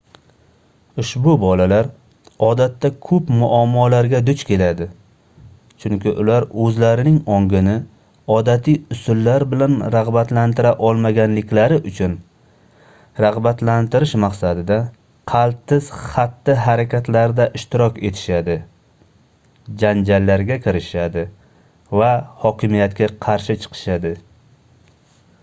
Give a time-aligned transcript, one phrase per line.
[1.01, 1.87] ushbu bolalar
[2.45, 4.87] odatda koʻp muammolarga duch keladi
[5.83, 7.75] chunki ular oʻzlarining ongini
[8.37, 12.15] odatiy usullar bilan ragʻbatlantira olmaganliklari uchun
[13.25, 14.79] ragʻbatlantirish maqsadida
[15.35, 18.57] qaltis xatti-harakatlarda ishtirok etishadi
[19.85, 21.27] janjallarga kirishishadi
[22.03, 22.11] va
[22.47, 24.15] hokimiyatga qarshi chiqishadi